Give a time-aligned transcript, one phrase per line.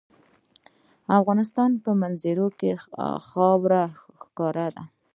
[1.07, 2.71] د افغانستان په منظره کې
[3.27, 3.83] خاوره
[4.21, 4.83] ښکاره ده.